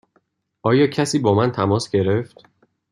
[0.61, 2.45] آیا کسی با من تماس گرفت؟